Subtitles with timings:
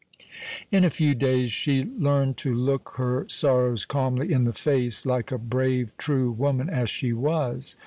[0.71, 5.31] In a few days she learned to look her sorrows calmly in the face, like
[5.31, 7.75] a brave, true woman, as she was.